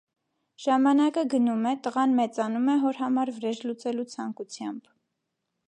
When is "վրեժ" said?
3.37-3.61